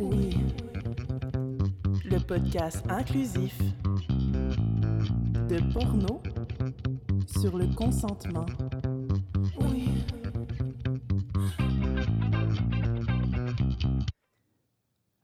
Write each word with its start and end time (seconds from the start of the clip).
Oui. 0.00 0.36
Le 2.04 2.18
podcast 2.18 2.84
inclusif 2.88 3.58
de 5.48 5.72
porno 5.72 6.22
sur 7.38 7.56
le 7.56 7.66
consentement. 7.74 8.46
Oui. 9.60 9.88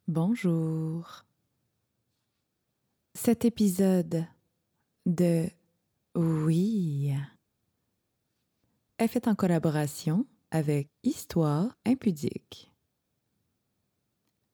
Bonjour. 0.09 1.25
Cet 3.15 3.45
épisode 3.45 4.25
de 5.07 5.49
Oui 6.15 7.13
est 8.99 9.09
fait 9.09 9.29
en 9.29 9.35
collaboration 9.35 10.27
avec 10.51 10.89
Histoire 11.03 11.77
impudique, 11.87 12.70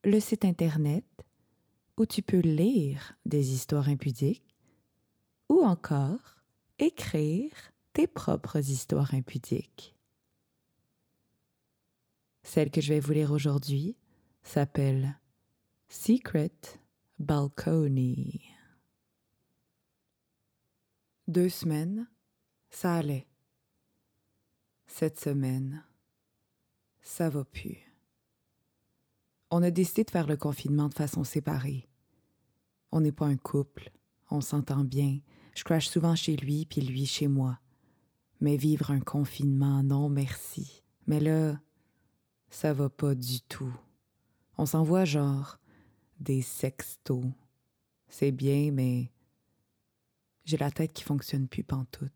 le 0.03 0.19
site 0.19 0.45
Internet 0.45 1.05
où 1.97 2.05
tu 2.05 2.21
peux 2.21 2.39
lire 2.39 3.17
des 3.25 3.53
histoires 3.53 3.89
impudiques 3.89 4.55
ou 5.49 5.63
encore 5.63 6.37
écrire 6.79 7.51
tes 7.93 8.07
propres 8.07 8.69
histoires 8.69 9.13
impudiques. 9.13 9.95
Celle 12.43 12.69
que 12.69 12.81
je 12.81 12.93
vais 12.93 12.99
vous 12.99 13.13
lire 13.13 13.31
aujourd'hui 13.31 13.97
s'appelle 14.43 15.19
Secret 15.89 16.51
Balcony. 17.19 18.41
Deux 21.27 21.49
semaines, 21.49 22.07
ça 22.69 22.95
allait. 22.95 23.27
Cette 24.85 25.19
semaine, 25.19 25.83
ça 27.01 27.29
va 27.29 27.43
plus. 27.43 27.86
On 29.49 29.63
a 29.63 29.71
décidé 29.71 30.03
de 30.03 30.11
faire 30.11 30.27
le 30.27 30.35
confinement 30.35 30.89
de 30.89 30.93
façon 30.93 31.23
séparée. 31.23 31.87
On 32.91 32.99
n'est 32.99 33.11
pas 33.11 33.27
un 33.27 33.37
couple, 33.37 33.91
on 34.29 34.41
s'entend 34.41 34.83
bien. 34.83 35.19
Je 35.55 35.63
crache 35.63 35.87
souvent 35.87 36.15
chez 36.15 36.35
lui, 36.35 36.65
puis 36.65 36.81
lui 36.81 37.05
chez 37.05 37.27
moi. 37.27 37.59
Mais 38.41 38.57
vivre 38.57 38.91
un 38.91 38.99
confinement, 38.99 39.81
non 39.83 40.09
merci. 40.09 40.83
Mais 41.07 41.19
là, 41.19 41.59
ça 42.49 42.73
va 42.73 42.89
pas 42.89 43.15
du 43.15 43.41
tout. 43.41 43.73
On 44.57 44.65
s'envoie 44.65 45.05
genre 45.05 45.59
des 46.19 46.41
sextos. 46.41 47.25
C'est 48.09 48.31
bien, 48.31 48.71
mais 48.71 49.11
j'ai 50.45 50.57
la 50.57 50.71
tête 50.71 50.93
qui 50.93 51.03
fonctionne 51.03 51.47
plus 51.47 51.63
pantoute. 51.63 52.11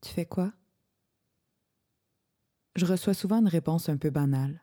Tu 0.00 0.10
fais 0.10 0.26
quoi? 0.26 0.52
Je 2.76 2.86
reçois 2.86 3.14
souvent 3.14 3.40
une 3.40 3.48
réponse 3.48 3.88
un 3.88 3.96
peu 3.96 4.10
banale. 4.10 4.62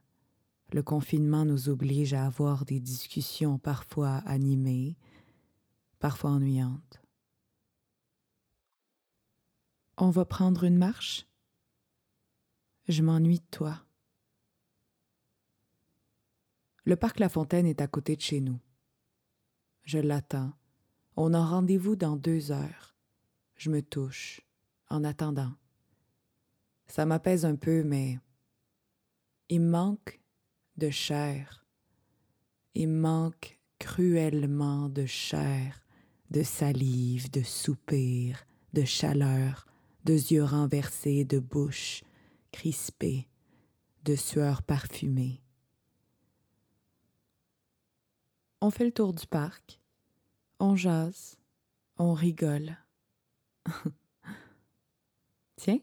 Le 0.71 0.83
confinement 0.83 1.45
nous 1.45 1.69
oblige 1.69 2.13
à 2.13 2.25
avoir 2.25 2.65
des 2.65 2.79
discussions 2.79 3.57
parfois 3.57 4.17
animées, 4.25 4.97
parfois 5.99 6.31
ennuyantes. 6.31 7.01
On 9.97 10.09
va 10.09 10.25
prendre 10.25 10.65
une 10.65 10.77
marche? 10.77 11.25
Je 12.87 13.01
m'ennuie 13.01 13.39
de 13.39 13.45
toi. 13.51 13.85
Le 16.83 16.95
parc 16.95 17.19
La 17.19 17.29
Fontaine 17.29 17.65
est 17.65 17.81
à 17.81 17.87
côté 17.87 18.15
de 18.15 18.21
chez 18.21 18.41
nous. 18.41 18.59
Je 19.83 19.97
l'attends. 19.97 20.53
On 21.15 21.33
a 21.33 21.43
rendez-vous 21.43 21.95
dans 21.95 22.17
deux 22.17 22.51
heures. 22.51 22.95
Je 23.55 23.69
me 23.69 23.81
touche, 23.81 24.41
en 24.89 25.03
attendant. 25.03 25.53
Ça 26.87 27.05
m'apaise 27.05 27.45
un 27.45 27.55
peu, 27.55 27.83
mais 27.83 28.19
il 29.49 29.61
me 29.61 29.69
manque 29.69 30.21
de 30.77 30.89
chair. 30.89 31.65
Me 32.75 32.85
manque 32.85 33.59
cruellement 33.79 34.89
de 34.89 35.05
chair, 35.05 35.81
de 36.31 36.43
salive, 36.43 37.31
de 37.31 37.41
soupir, 37.41 38.45
de 38.73 38.83
chaleur, 38.83 39.67
de 40.03 40.13
yeux 40.13 40.43
renversés, 40.43 41.23
de 41.23 41.39
bouche 41.39 42.03
crispée, 42.51 43.27
de 44.03 44.15
sueur 44.15 44.63
parfumée. 44.63 45.41
On 48.61 48.69
fait 48.69 48.85
le 48.85 48.91
tour 48.91 49.13
du 49.13 49.27
parc, 49.27 49.79
on 50.59 50.75
jase, 50.75 51.37
on 51.97 52.13
rigole. 52.13 52.77
Tiens, 55.57 55.79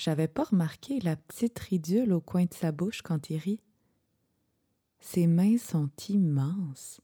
j'avais 0.00 0.28
pas 0.28 0.44
remarqué 0.44 0.98
la 1.00 1.14
petite 1.14 1.58
ridule 1.58 2.14
au 2.14 2.22
coin 2.22 2.46
de 2.46 2.54
sa 2.54 2.72
bouche 2.72 3.02
quand 3.02 3.28
il 3.28 3.36
rit. 3.36 3.60
Ses 4.98 5.26
mains 5.26 5.58
sont 5.58 5.90
immenses. 6.08 7.02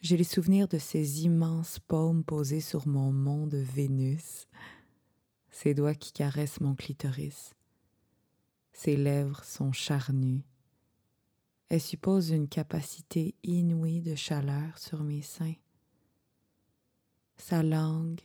J'ai 0.00 0.18
les 0.18 0.24
souvenirs 0.24 0.68
de 0.68 0.76
ses 0.76 1.24
immenses 1.24 1.78
paumes 1.78 2.22
posées 2.22 2.60
sur 2.60 2.86
mon 2.86 3.12
mont 3.12 3.46
de 3.46 3.56
Vénus, 3.56 4.46
ses 5.48 5.72
doigts 5.72 5.94
qui 5.94 6.12
caressent 6.12 6.60
mon 6.60 6.74
clitoris. 6.74 7.54
Ses 8.74 8.98
lèvres 8.98 9.42
sont 9.42 9.72
charnues. 9.72 10.44
Elle 11.70 11.80
suppose 11.80 12.28
une 12.28 12.48
capacité 12.48 13.36
inouïe 13.42 14.02
de 14.02 14.16
chaleur 14.16 14.76
sur 14.76 15.02
mes 15.02 15.22
seins. 15.22 15.54
Sa 17.38 17.62
langue, 17.62 18.20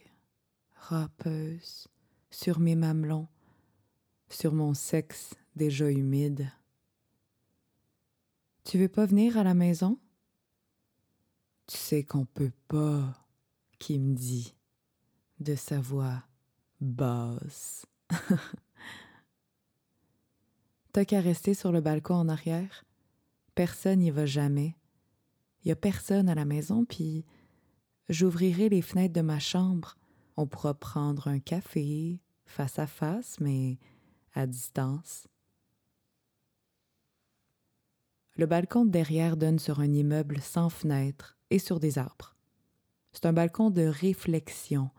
râpeuse, 0.76 1.88
sur 2.32 2.60
mes 2.60 2.76
mamelons, 2.76 3.28
sur 4.30 4.54
mon 4.54 4.74
sexe 4.74 5.34
déjà 5.56 5.90
humide. 5.90 6.52
Tu 8.64 8.78
veux 8.78 8.90
pas 8.90 9.06
venir 9.06 9.38
à 9.38 9.44
la 9.44 9.54
maison? 9.54 9.98
Tu 11.68 11.78
sais 11.78 12.04
qu'on 12.04 12.26
peut 12.26 12.52
pas, 12.68 13.28
qui 13.80 14.00
me 14.00 14.16
dit, 14.16 14.56
de 15.40 15.56
sa 15.56 15.80
voix 15.80 16.24
basse. 16.82 17.86
T'as 20.94 21.06
qu'à 21.06 21.22
rester 21.22 21.54
sur 21.54 21.72
le 21.72 21.82
balcon 21.82 22.16
en 22.16 22.30
arrière? 22.30 22.86
Personne 23.54 24.00
n'y 24.00 24.10
va 24.12 24.26
jamais. 24.26 24.76
Y 25.64 25.72
a 25.72 25.76
personne 25.76 26.30
à 26.30 26.36
la 26.36 26.46
maison, 26.46 26.86
puis 26.86 27.26
j'ouvrirai 28.08 28.70
les 28.70 28.82
fenêtres 28.82 29.14
de 29.14 29.22
ma 29.22 29.40
chambre. 29.40 29.99
On 30.42 30.48
pourra 30.48 30.74
prendre 30.74 31.28
un 31.28 31.40
café, 31.40 32.22
face 32.46 32.80
à 32.80 32.88
face, 32.88 33.42
mais 33.42 33.78
à 34.34 34.48
distance. 34.48 35.28
Le 38.38 38.46
balcon 38.46 38.86
de 38.86 38.90
derrière 38.90 39.36
donne 39.36 39.60
sur 39.60 39.82
un 39.82 39.94
immeuble 39.94 40.40
sans 40.40 40.70
fenêtre 40.70 41.38
et 41.50 41.60
sur 41.60 41.82
des 41.82 41.98
arbres. 41.98 42.38
C'est 43.12 43.26
un 43.26 43.34
balcon 43.34 43.70
de 43.70 43.82
réflexion 43.82 44.92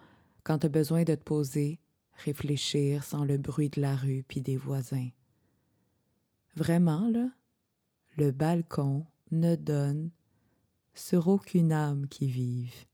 quand 0.42 0.58
tu 0.58 0.66
as 0.66 0.68
besoin 0.68 1.04
de 1.04 1.14
te 1.14 1.24
poser, 1.24 1.80
réfléchir 2.22 3.02
sans 3.02 3.24
le 3.24 3.38
bruit 3.38 3.70
de 3.70 3.80
la 3.80 3.96
rue 3.96 4.22
puis 4.28 4.42
des 4.42 4.58
voisins. 4.58 5.08
Vraiment, 6.54 7.08
là, 7.08 7.30
le 8.18 8.30
balcon 8.30 9.06
ne 9.30 9.56
donne 9.56 10.10
sur 10.92 11.28
aucune 11.28 11.72
âme 11.72 12.08
qui 12.08 12.26
vive. 12.26 12.84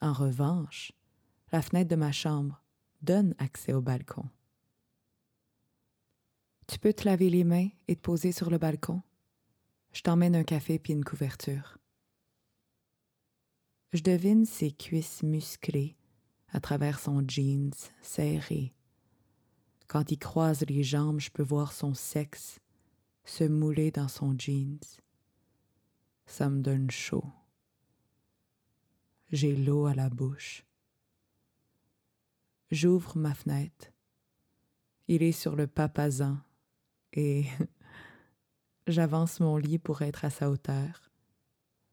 En 0.00 0.12
revanche, 0.12 0.92
la 1.52 1.62
fenêtre 1.62 1.88
de 1.90 1.96
ma 1.96 2.12
chambre 2.12 2.62
donne 3.02 3.34
accès 3.38 3.72
au 3.72 3.80
balcon. 3.80 4.28
Tu 6.66 6.78
peux 6.78 6.92
te 6.92 7.04
laver 7.04 7.30
les 7.30 7.44
mains 7.44 7.68
et 7.88 7.96
te 7.96 8.00
poser 8.00 8.30
sur 8.30 8.50
le 8.50 8.58
balcon. 8.58 9.02
Je 9.92 10.02
t'emmène 10.02 10.36
un 10.36 10.44
café 10.44 10.78
puis 10.78 10.92
une 10.92 11.04
couverture. 11.04 11.78
Je 13.92 14.02
devine 14.02 14.44
ses 14.44 14.70
cuisses 14.70 15.24
musclées 15.24 15.96
à 16.52 16.60
travers 16.60 17.00
son 17.00 17.24
jeans 17.26 17.74
serré. 18.02 18.72
Quand 19.88 20.12
il 20.12 20.18
croise 20.18 20.64
les 20.68 20.84
jambes, 20.84 21.18
je 21.18 21.30
peux 21.30 21.42
voir 21.42 21.72
son 21.72 21.94
sexe 21.94 22.60
se 23.24 23.44
mouler 23.44 23.90
dans 23.90 24.08
son 24.08 24.36
jeans. 24.38 24.78
Ça 26.26 26.48
me 26.48 26.60
donne 26.60 26.90
chaud. 26.90 27.24
J'ai 29.32 29.56
l'eau 29.56 29.86
à 29.86 29.94
la 29.94 30.08
bouche. 30.08 30.64
J'ouvre 32.70 33.16
ma 33.16 33.34
fenêtre. 33.34 33.92
Il 35.08 35.24
est 35.24 35.32
sur 35.32 35.56
le 35.56 35.66
papasan 35.66 36.38
et 37.12 37.46
j'avance 38.86 39.40
mon 39.40 39.56
lit 39.56 39.78
pour 39.78 40.02
être 40.02 40.24
à 40.24 40.30
sa 40.30 40.48
hauteur, 40.48 41.10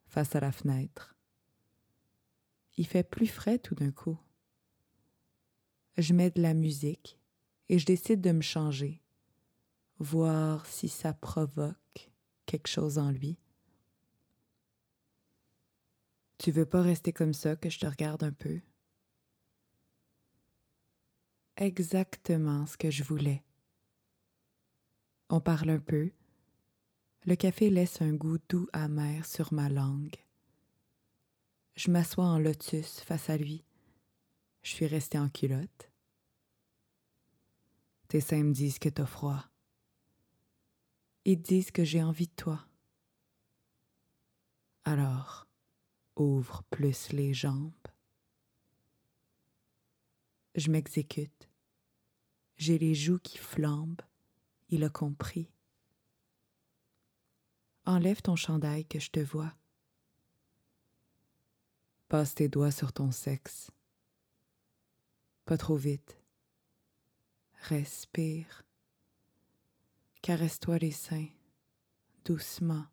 face 0.05 0.35
à 0.35 0.39
la 0.39 0.51
fenêtre. 0.51 1.15
Il 2.77 2.85
fait 2.85 3.03
plus 3.03 3.25
frais 3.25 3.57
tout 3.57 3.73
d'un 3.73 3.91
coup. 3.91 4.19
Je 5.97 6.13
mets 6.13 6.29
de 6.29 6.43
la 6.43 6.53
musique 6.53 7.19
et 7.69 7.79
je 7.79 7.85
décide 7.87 8.21
de 8.21 8.31
me 8.31 8.41
changer, 8.41 9.01
voir 9.97 10.67
si 10.67 10.89
ça 10.89 11.11
provoque 11.11 12.11
quelque 12.45 12.67
chose 12.67 12.99
en 12.99 13.09
lui. 13.09 13.39
Tu 16.37 16.51
veux 16.51 16.67
pas 16.67 16.83
rester 16.83 17.11
comme 17.13 17.33
ça 17.33 17.55
que 17.55 17.71
je 17.71 17.79
te 17.79 17.87
regarde 17.87 18.23
un 18.23 18.31
peu? 18.31 18.61
Exactement 21.59 22.67
ce 22.67 22.77
que 22.77 22.91
je 22.91 23.03
voulais. 23.03 23.43
On 25.29 25.41
parle 25.41 25.71
un 25.71 25.79
peu. 25.79 26.11
Le 27.25 27.35
café 27.35 27.71
laisse 27.71 27.99
un 27.99 28.13
goût 28.13 28.37
doux 28.47 28.67
amer 28.73 29.25
sur 29.25 29.51
ma 29.51 29.67
langue. 29.67 30.15
Je 31.75 31.89
m'assois 31.89 32.25
en 32.25 32.37
lotus 32.37 32.99
face 32.99 33.31
à 33.31 33.37
lui. 33.37 33.65
Je 34.61 34.69
suis 34.69 34.85
restée 34.85 35.17
en 35.17 35.29
culotte. 35.29 35.91
Tes 38.07 38.21
seins 38.21 38.43
me 38.43 38.53
disent 38.53 38.77
que 38.77 38.89
t'as 38.89 39.07
froid. 39.07 39.43
Ils 41.25 41.41
disent 41.41 41.71
que 41.71 41.83
j'ai 41.83 42.03
envie 42.03 42.27
de 42.27 42.35
toi. 42.35 42.67
Alors, 44.85 45.47
ouvre 46.15 46.61
plus 46.69 47.11
les 47.13 47.33
jambes. 47.33 47.73
Je 50.57 50.71
m'exécute. 50.71 51.49
J'ai 52.57 52.79
les 52.79 52.95
joues 52.95 53.19
qui 53.19 53.37
flambent. 53.37 54.01
Il 54.69 54.83
a 54.83 54.89
compris. 54.89 55.51
Enlève 57.85 58.23
ton 58.23 58.35
chandail 58.35 58.83
que 58.83 58.99
je 58.99 59.11
te 59.11 59.19
vois. 59.19 59.53
Passe 62.09 62.33
tes 62.33 62.49
doigts 62.49 62.71
sur 62.71 62.91
ton 62.91 63.11
sexe. 63.11 63.69
Pas 65.45 65.57
trop 65.57 65.77
vite. 65.77 66.17
Respire. 67.61 68.63
Caresse-toi 70.23 70.79
les 70.79 70.91
seins, 70.91 71.27
doucement. 72.25 72.87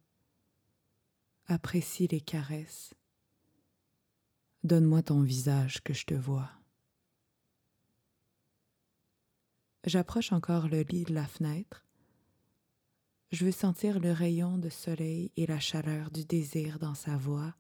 Apprécie 1.47 2.09
les 2.09 2.21
caresses. 2.21 2.93
Donne-moi 4.63 5.03
ton 5.03 5.23
visage 5.23 5.83
que 5.83 5.95
je 5.95 6.05
te 6.05 6.15
vois. 6.15 6.51
J'approche 9.87 10.33
encore 10.33 10.69
le 10.69 10.81
lit 10.81 11.05
de 11.05 11.13
la 11.13 11.27
fenêtre. 11.27 11.85
Je 13.33 13.45
veux 13.45 13.53
sentir 13.53 14.01
le 14.01 14.13
rayon 14.13 14.57
de 14.57 14.71
soleil 14.71 15.31
et 15.37 15.45
la 15.47 15.61
chaleur 15.61 16.11
du 16.11 16.25
désir 16.25 16.79
dans 16.79 16.95
sa 16.95 17.19
voix 17.19 17.55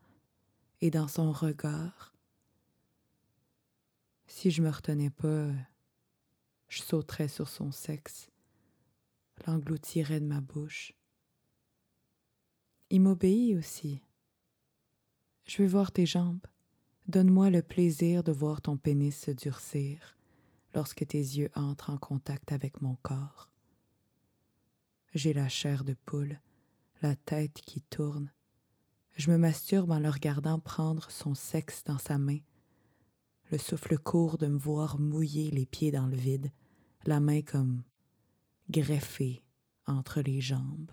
et 0.81 0.91
dans 0.91 1.07
son 1.07 1.33
regard. 1.33 2.15
Si 4.27 4.51
je 4.51 4.63
me 4.63 4.71
retenais 4.71 5.11
pas, 5.11 5.49
je 6.69 6.81
sauterais 6.81 7.29
sur 7.29 7.49
son 7.49 7.71
sexe, 7.73 8.31
l'engloutirais 9.47 10.21
de 10.21 10.27
ma 10.27 10.41
bouche. 10.41 10.95
Il 12.89 13.03
m'obéit 13.03 13.59
aussi. 13.59 14.01
Je 15.45 15.63
veux 15.63 15.69
voir 15.69 15.93
tes 15.93 16.07
jambes. 16.07 16.47
Donne-moi 17.07 17.51
le 17.51 17.61
plaisir 17.61 18.25
de 18.25 18.33
voir 18.33 18.63
ton 18.63 18.79
pénis 18.79 19.15
se 19.15 19.31
durcir 19.31 20.15
lorsque 20.75 21.07
tes 21.07 21.19
yeux 21.19 21.51
entrent 21.55 21.91
en 21.91 21.99
contact 21.99 22.53
avec 22.53 22.83
mon 22.83 22.97
corps. 22.97 23.51
J'ai 25.15 25.33
la 25.33 25.49
chair 25.49 25.85
de 25.85 25.95
poule, 25.95 26.41
la 27.01 27.15
tête 27.15 27.61
qui 27.65 27.81
tourne. 27.81 28.33
Je 29.17 29.31
me 29.31 29.39
masturbe 29.39 29.93
en 29.93 30.01
le 30.01 30.11
regardant 30.11 30.59
prendre 30.59 31.11
son 31.11 31.35
sexe 31.35 31.85
dans 31.85 31.99
sa 31.99 32.19
main, 32.19 32.41
le 33.53 33.59
souffle 33.59 33.99
court 33.99 34.39
de 34.39 34.49
me 34.49 34.59
voir 34.59 34.99
mouiller 34.99 35.51
les 35.51 35.67
pieds 35.67 35.93
dans 35.93 36.07
le 36.07 36.17
vide, 36.17 36.51
la 37.07 37.21
main 37.21 37.43
comme 37.43 37.85
greffée 38.71 39.45
entre 39.87 40.21
les 40.21 40.41
jambes. 40.41 40.91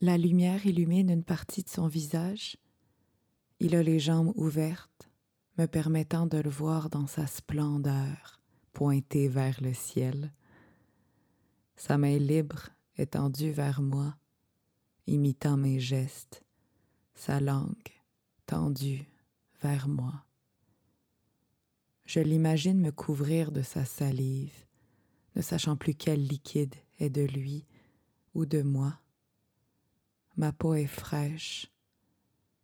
La 0.00 0.18
lumière 0.18 0.66
illumine 0.66 1.08
une 1.08 1.24
partie 1.24 1.62
de 1.62 1.70
son 1.70 1.86
visage. 1.86 2.58
Il 3.60 3.74
a 3.74 3.82
les 3.82 3.98
jambes 3.98 4.32
ouvertes, 4.34 5.08
me 5.56 5.66
permettant 5.66 6.26
de 6.26 6.38
le 6.38 6.50
voir 6.50 6.90
dans 6.90 7.06
sa 7.06 7.26
splendeur, 7.26 8.40
pointé 8.72 9.28
vers 9.28 9.60
le 9.60 9.72
ciel. 9.72 10.32
Sa 11.76 11.96
main 11.96 12.18
libre 12.18 12.70
étendue 12.98 13.52
vers 13.52 13.80
moi, 13.80 14.16
imitant 15.06 15.56
mes 15.56 15.78
gestes, 15.78 16.42
sa 17.14 17.40
langue 17.40 17.92
tendue 18.46 19.04
vers 19.62 19.86
moi. 19.88 20.24
Je 22.04 22.20
l'imagine 22.20 22.80
me 22.80 22.90
couvrir 22.90 23.52
de 23.52 23.62
sa 23.62 23.84
salive, 23.84 24.66
ne 25.36 25.42
sachant 25.42 25.76
plus 25.76 25.94
quel 25.94 26.26
liquide 26.26 26.74
est 26.98 27.10
de 27.10 27.22
lui 27.22 27.64
ou 28.34 28.44
de 28.44 28.62
moi. 28.62 28.98
Ma 30.36 30.52
peau 30.52 30.74
est 30.74 30.86
fraîche, 30.86 31.70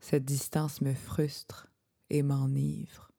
cette 0.00 0.24
distance 0.24 0.80
me 0.80 0.92
frustre 0.92 1.69
et 2.10 2.22
m'enivre. 2.22 3.10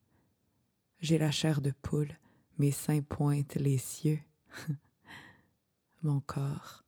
J'ai 0.99 1.17
la 1.17 1.31
chair 1.31 1.61
de 1.61 1.71
poule, 1.71 2.15
mes 2.57 2.71
seins 2.71 3.01
pointent 3.01 3.55
les 3.55 3.77
cieux. 3.77 4.19
Mon 6.03 6.19
corps, 6.19 6.83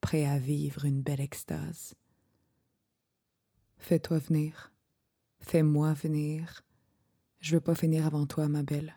prêt 0.00 0.26
à 0.26 0.38
vivre 0.38 0.84
une 0.84 1.02
belle 1.02 1.20
extase. 1.20 1.94
Fais-toi 3.78 4.18
venir, 4.18 4.72
fais-moi 5.40 5.92
venir. 5.94 6.62
Je 7.40 7.54
veux 7.54 7.60
pas 7.60 7.74
finir 7.74 8.06
avant 8.06 8.26
toi, 8.26 8.48
ma 8.48 8.62
belle. 8.62 8.94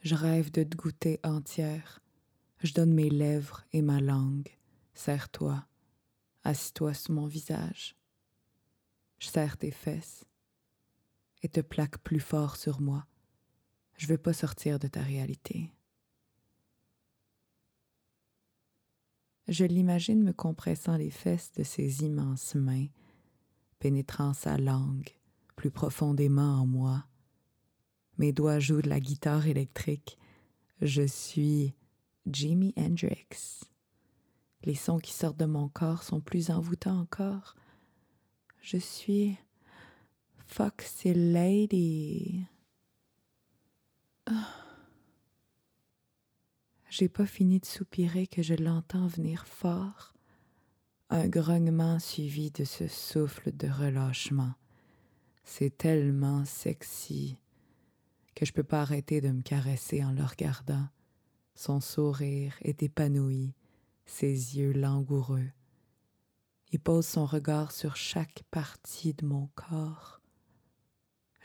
Je 0.00 0.14
rêve 0.14 0.50
de 0.50 0.62
te 0.64 0.76
goûter 0.76 1.20
entière. 1.22 2.00
Je 2.60 2.72
donne 2.72 2.92
mes 2.92 3.10
lèvres 3.10 3.64
et 3.72 3.82
ma 3.82 4.00
langue. 4.00 4.48
Serre-toi, 4.94 5.64
assis-toi 6.42 6.94
sur 6.94 7.12
mon 7.14 7.26
visage. 7.26 7.96
Je 9.18 9.28
serre 9.28 9.56
tes 9.56 9.70
fesses 9.70 10.27
et 11.42 11.48
te 11.48 11.60
plaque 11.60 11.98
plus 11.98 12.20
fort 12.20 12.56
sur 12.56 12.80
moi. 12.80 13.06
Je 13.96 14.06
veux 14.06 14.18
pas 14.18 14.32
sortir 14.32 14.78
de 14.78 14.88
ta 14.88 15.02
réalité. 15.02 15.72
Je 19.48 19.64
l'imagine 19.64 20.22
me 20.22 20.32
compressant 20.32 20.96
les 20.96 21.10
fesses 21.10 21.52
de 21.52 21.62
ses 21.62 22.04
immenses 22.04 22.54
mains, 22.54 22.86
pénétrant 23.78 24.34
sa 24.34 24.58
langue 24.58 25.18
plus 25.58 25.70
profondément 25.72 26.60
en 26.60 26.66
moi. 26.66 27.04
Mes 28.16 28.32
doigts 28.32 28.60
jouent 28.60 28.80
de 28.80 28.88
la 28.88 29.00
guitare 29.00 29.48
électrique. 29.48 30.16
Je 30.80 31.02
suis 31.02 31.74
Jimi 32.26 32.72
Hendrix. 32.76 33.64
Les 34.62 34.76
sons 34.76 34.98
qui 34.98 35.12
sortent 35.12 35.36
de 35.36 35.46
mon 35.46 35.68
corps 35.68 36.04
sont 36.04 36.20
plus 36.20 36.50
envoûtants 36.50 37.00
encore. 37.00 37.56
Je 38.60 38.76
suis 38.76 39.36
Foxy 40.48 41.12
Lady. 41.14 42.46
Ah. 44.26 44.48
J'ai 46.88 47.08
pas 47.08 47.26
fini 47.26 47.60
de 47.60 47.66
soupirer 47.66 48.26
que 48.26 48.42
je 48.42 48.54
l'entends 48.54 49.06
venir 49.06 49.46
fort, 49.46 50.14
un 51.10 51.28
grognement 51.28 52.00
suivi 52.00 52.50
de 52.50 52.64
ce 52.64 52.88
souffle 52.88 53.52
de 53.52 53.68
relâchement. 53.68 54.54
C'est 55.44 55.76
tellement 55.76 56.44
sexy 56.44 57.36
que 58.34 58.46
je 58.46 58.52
peux 58.52 58.64
pas 58.64 58.80
arrêter 58.80 59.20
de 59.20 59.30
me 59.30 59.42
caresser 59.42 60.02
en 60.02 60.12
le 60.12 60.24
regardant. 60.24 60.88
Son 61.54 61.80
sourire 61.80 62.56
est 62.62 62.82
épanoui, 62.82 63.54
ses 64.06 64.56
yeux 64.56 64.72
langoureux. 64.72 65.50
Il 66.72 66.80
pose 66.80 67.06
son 67.06 67.26
regard 67.26 67.70
sur 67.70 67.96
chaque 67.96 68.42
partie 68.50 69.14
de 69.14 69.26
mon 69.26 69.48
corps 69.54 70.17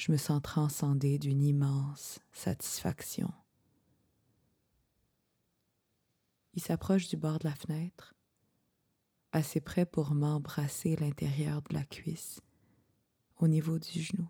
je 0.03 0.11
me 0.11 0.17
sens 0.17 0.41
transcendée 0.41 1.17
d'une 1.17 1.41
immense 1.41 2.19
satisfaction. 2.33 3.33
Il 6.55 6.61
s'approche 6.61 7.07
du 7.07 7.15
bord 7.15 7.39
de 7.39 7.47
la 7.47 7.55
fenêtre, 7.55 8.13
assez 9.31 9.61
près 9.61 9.85
pour 9.85 10.13
m'embrasser 10.13 10.97
l'intérieur 10.97 11.61
de 11.61 11.73
la 11.73 11.85
cuisse, 11.85 12.41
au 13.37 13.47
niveau 13.47 13.79
du 13.79 14.01
genou. 14.01 14.29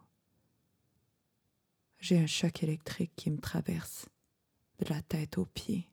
J'ai 1.97 2.19
un 2.19 2.27
choc 2.27 2.61
électrique 2.61 3.13
qui 3.15 3.31
me 3.31 3.39
traverse 3.39 4.07
de 4.77 4.85
la 4.93 5.01
tête 5.01 5.39
aux 5.39 5.47
pieds. 5.47 5.89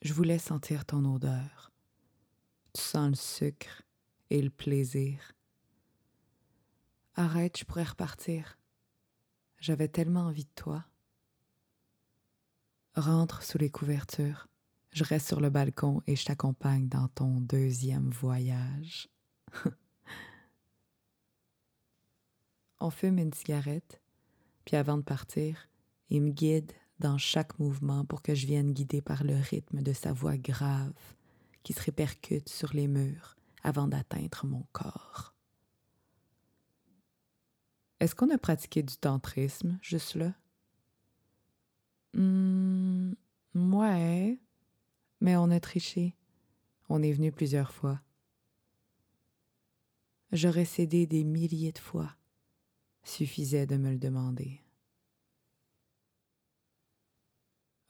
Je 0.00 0.14
voulais 0.14 0.38
sentir 0.38 0.86
ton 0.86 1.04
odeur. 1.04 1.70
Tu 2.72 2.80
sens 2.80 3.10
le 3.10 3.16
sucre 3.16 3.82
et 4.30 4.40
le 4.40 4.50
plaisir. 4.50 5.32
Arrête, 7.14 7.58
je 7.58 7.64
pourrais 7.64 7.84
repartir. 7.84 8.58
J'avais 9.58 9.88
tellement 9.88 10.22
envie 10.22 10.44
de 10.44 10.54
toi. 10.54 10.84
Rentre 12.94 13.42
sous 13.42 13.58
les 13.58 13.70
couvertures. 13.70 14.48
Je 14.92 15.04
reste 15.04 15.26
sur 15.28 15.40
le 15.40 15.50
balcon 15.50 16.02
et 16.06 16.16
je 16.16 16.24
t'accompagne 16.24 16.88
dans 16.88 17.08
ton 17.08 17.40
deuxième 17.40 18.10
voyage. 18.10 19.08
On 22.80 22.90
fume 22.90 23.18
une 23.18 23.34
cigarette, 23.34 24.00
puis 24.64 24.76
avant 24.76 24.96
de 24.96 25.02
partir, 25.02 25.68
il 26.08 26.22
me 26.22 26.30
guide 26.30 26.72
dans 26.98 27.18
chaque 27.18 27.58
mouvement 27.58 28.04
pour 28.04 28.22
que 28.22 28.34
je 28.34 28.46
vienne 28.46 28.72
guider 28.72 29.02
par 29.02 29.22
le 29.22 29.36
rythme 29.36 29.82
de 29.82 29.92
sa 29.92 30.12
voix 30.12 30.38
grave 30.38 30.92
qui 31.62 31.72
se 31.72 31.82
répercute 31.82 32.48
sur 32.48 32.72
les 32.72 32.88
murs 32.88 33.36
avant 33.62 33.88
d'atteindre 33.88 34.46
mon 34.46 34.66
corps. 34.72 35.34
Est-ce 38.00 38.14
qu'on 38.14 38.30
a 38.30 38.38
pratiqué 38.38 38.82
du 38.82 38.96
tantrisme 38.96 39.78
juste 39.82 40.14
là? 40.14 40.34
Hmm, 42.14 43.12
ouais, 43.54 44.38
mais 45.20 45.36
on 45.36 45.50
a 45.50 45.60
triché. 45.60 46.16
On 46.88 47.02
est 47.02 47.12
venu 47.12 47.30
plusieurs 47.30 47.72
fois. 47.72 48.00
J'aurais 50.32 50.64
cédé 50.64 51.06
des 51.06 51.24
milliers 51.24 51.72
de 51.72 51.78
fois. 51.78 52.16
Suffisait 53.02 53.66
de 53.66 53.76
me 53.76 53.90
le 53.90 53.98
demander. 53.98 54.60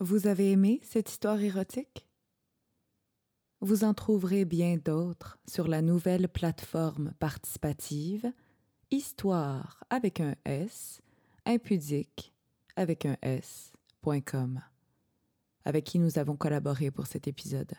Vous 0.00 0.26
avez 0.26 0.50
aimé 0.50 0.80
cette 0.82 1.10
histoire 1.10 1.40
érotique? 1.40 2.09
Vous 3.62 3.84
en 3.84 3.92
trouverez 3.92 4.46
bien 4.46 4.78
d'autres 4.82 5.38
sur 5.46 5.68
la 5.68 5.82
nouvelle 5.82 6.28
plateforme 6.28 7.12
participative 7.18 8.32
Histoire 8.90 9.84
avec 9.90 10.18
un 10.18 10.34
S, 10.46 11.02
impudique 11.44 12.32
avec 12.74 13.04
un 13.04 13.18
S.com, 13.20 14.62
avec 15.66 15.84
qui 15.84 15.98
nous 15.98 16.18
avons 16.18 16.36
collaboré 16.36 16.90
pour 16.90 17.06
cet 17.06 17.28
épisode. 17.28 17.74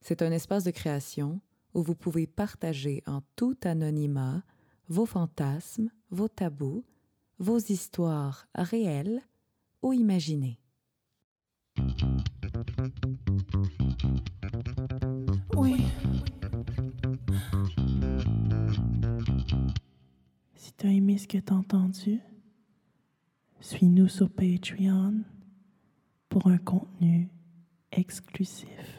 C'est 0.00 0.22
un 0.22 0.30
espace 0.30 0.62
de 0.62 0.70
création 0.70 1.40
où 1.74 1.82
vous 1.82 1.96
pouvez 1.96 2.28
partager 2.28 3.02
en 3.06 3.22
tout 3.34 3.56
anonymat 3.64 4.44
vos 4.88 5.06
fantasmes, 5.06 5.90
vos 6.10 6.28
tabous, 6.28 6.84
vos 7.40 7.58
histoires 7.58 8.46
réelles 8.54 9.22
ou 9.82 9.92
imaginées. 9.92 10.60
Si 20.78 20.82
tu 20.82 20.90
as 20.90 20.92
aimé 20.92 21.18
ce 21.18 21.26
que 21.26 21.38
tu 21.38 21.52
as 21.52 21.56
entendu, 21.56 22.20
suis-nous 23.58 24.06
sur 24.06 24.30
Patreon 24.30 25.24
pour 26.28 26.46
un 26.46 26.58
contenu 26.58 27.28
exclusif. 27.90 28.97